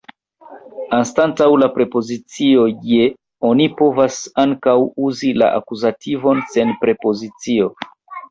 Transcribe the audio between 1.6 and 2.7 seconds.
la prepozicio